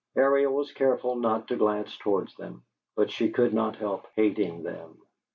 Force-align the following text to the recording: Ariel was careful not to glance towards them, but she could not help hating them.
Ariel 0.17 0.55
was 0.55 0.71
careful 0.71 1.15
not 1.15 1.47
to 1.49 1.55
glance 1.55 1.95
towards 1.97 2.35
them, 2.35 2.63
but 2.95 3.11
she 3.11 3.29
could 3.29 3.53
not 3.53 3.75
help 3.75 4.07
hating 4.15 4.63
them. 4.63 4.97